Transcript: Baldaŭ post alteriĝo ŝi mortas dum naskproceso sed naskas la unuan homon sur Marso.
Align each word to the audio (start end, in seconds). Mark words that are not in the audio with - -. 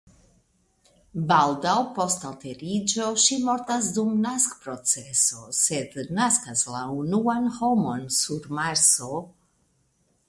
Baldaŭ 1.31 1.73
post 1.97 2.23
alteriĝo 2.29 3.09
ŝi 3.25 3.37
mortas 3.49 3.91
dum 3.99 4.17
naskproceso 4.23 5.45
sed 5.61 5.95
naskas 6.21 6.67
la 6.77 6.83
unuan 7.05 7.49
homon 7.61 8.11
sur 8.23 8.51
Marso. 8.63 9.13